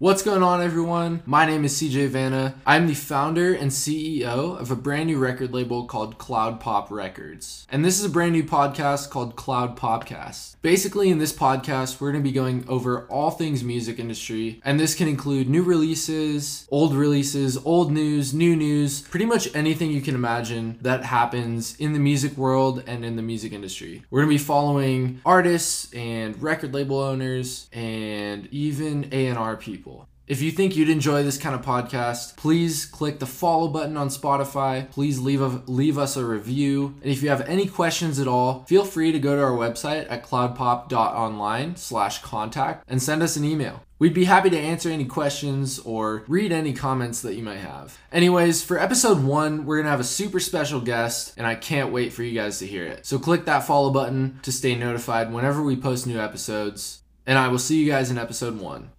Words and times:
What's 0.00 0.22
going 0.22 0.42
on, 0.42 0.60
everyone? 0.60 1.22
My 1.24 1.46
name 1.46 1.64
is 1.64 1.80
CJ 1.80 2.08
Vanna. 2.08 2.56
I'm 2.66 2.88
the 2.88 2.94
founder 2.94 3.54
and 3.54 3.70
CEO 3.70 4.58
of 4.60 4.72
a 4.72 4.76
brand 4.76 5.06
new 5.06 5.18
record 5.18 5.54
label 5.54 5.86
called 5.86 6.18
Cloud 6.18 6.58
Pop 6.58 6.90
Records. 6.90 7.64
And 7.70 7.84
this 7.84 8.00
is 8.00 8.04
a 8.04 8.10
brand 8.10 8.32
new 8.32 8.42
podcast 8.42 9.10
called 9.10 9.36
Cloud 9.36 9.78
Popcast. 9.78 10.56
Basically, 10.62 11.10
in 11.10 11.18
this 11.18 11.32
podcast, 11.32 12.00
we're 12.00 12.10
going 12.10 12.24
to 12.24 12.28
be 12.28 12.34
going 12.34 12.64
over 12.66 13.06
all 13.06 13.30
things 13.30 13.62
music 13.62 14.00
industry, 14.00 14.60
and 14.64 14.80
this 14.80 14.96
can 14.96 15.06
include 15.06 15.48
new 15.48 15.62
releases, 15.62 16.66
old 16.72 16.92
releases, 16.92 17.56
old 17.64 17.92
news, 17.92 18.34
new 18.34 18.56
news, 18.56 19.02
pretty 19.02 19.26
much 19.26 19.54
anything 19.54 19.92
you 19.92 20.00
can 20.00 20.16
imagine 20.16 20.76
that 20.82 21.04
happens 21.04 21.76
in 21.76 21.92
the 21.92 22.00
music 22.00 22.36
world 22.36 22.82
and 22.88 23.04
in 23.04 23.14
the 23.14 23.22
music 23.22 23.52
industry. 23.52 24.02
We're 24.10 24.22
going 24.22 24.36
to 24.36 24.42
be 24.42 24.44
following 24.44 25.20
artists 25.24 25.94
and 25.94 26.42
record 26.42 26.74
label 26.74 26.98
owners 26.98 27.68
and 27.72 28.48
even 28.50 29.08
A&R 29.12 29.56
people. 29.56 29.83
If 30.26 30.40
you 30.40 30.50
think 30.52 30.74
you'd 30.74 30.88
enjoy 30.88 31.22
this 31.22 31.36
kind 31.36 31.54
of 31.54 31.60
podcast, 31.60 32.38
please 32.38 32.86
click 32.86 33.18
the 33.18 33.26
follow 33.26 33.68
button 33.68 33.98
on 33.98 34.08
Spotify. 34.08 34.90
Please 34.90 35.18
leave 35.18 35.42
a, 35.42 35.62
leave 35.66 35.98
us 35.98 36.16
a 36.16 36.24
review. 36.24 36.94
And 37.02 37.12
if 37.12 37.22
you 37.22 37.28
have 37.28 37.42
any 37.42 37.66
questions 37.66 38.18
at 38.18 38.26
all, 38.26 38.64
feel 38.64 38.86
free 38.86 39.12
to 39.12 39.18
go 39.18 39.36
to 39.36 39.42
our 39.42 39.50
website 39.50 40.10
at 40.10 40.24
cloudpop.online 40.24 41.76
slash 41.76 42.22
contact 42.22 42.86
and 42.88 43.02
send 43.02 43.22
us 43.22 43.36
an 43.36 43.44
email. 43.44 43.82
We'd 43.98 44.14
be 44.14 44.24
happy 44.24 44.48
to 44.48 44.58
answer 44.58 44.88
any 44.88 45.04
questions 45.04 45.78
or 45.80 46.24
read 46.26 46.52
any 46.52 46.72
comments 46.72 47.20
that 47.20 47.34
you 47.34 47.42
might 47.42 47.58
have. 47.58 47.98
Anyways, 48.10 48.64
for 48.64 48.78
episode 48.78 49.22
one, 49.22 49.66
we're 49.66 49.76
gonna 49.76 49.90
have 49.90 50.00
a 50.00 50.04
super 50.04 50.40
special 50.40 50.80
guest, 50.80 51.34
and 51.36 51.46
I 51.46 51.54
can't 51.54 51.92
wait 51.92 52.12
for 52.12 52.22
you 52.22 52.32
guys 52.32 52.58
to 52.58 52.66
hear 52.66 52.84
it. 52.84 53.06
So 53.06 53.18
click 53.18 53.44
that 53.44 53.66
follow 53.66 53.90
button 53.90 54.40
to 54.42 54.50
stay 54.50 54.74
notified 54.74 55.32
whenever 55.32 55.62
we 55.62 55.76
post 55.76 56.06
new 56.06 56.18
episodes, 56.18 57.02
and 57.26 57.38
I 57.38 57.48
will 57.48 57.58
see 57.58 57.82
you 57.82 57.90
guys 57.90 58.10
in 58.10 58.18
episode 58.18 58.58
one. 58.58 58.90